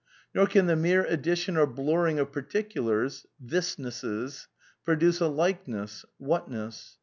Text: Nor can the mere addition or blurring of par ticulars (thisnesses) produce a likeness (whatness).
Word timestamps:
Nor 0.33 0.47
can 0.47 0.65
the 0.65 0.75
mere 0.75 1.05
addition 1.05 1.55
or 1.57 1.67
blurring 1.67 2.17
of 2.17 2.31
par 2.33 2.41
ticulars 2.41 3.27
(thisnesses) 3.39 4.47
produce 4.83 5.19
a 5.21 5.27
likeness 5.27 6.05
(whatness). 6.19 6.97